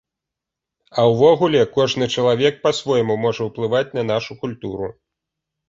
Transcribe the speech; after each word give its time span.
А 1.01 1.05
ўвогуле, 1.11 1.61
кожны 1.75 2.09
чалавек 2.17 2.59
па-свойму 2.65 3.19
можа 3.29 3.41
ўплываць 3.51 3.85
на 4.01 4.09
нашу 4.15 4.41
культуру. 4.43 4.93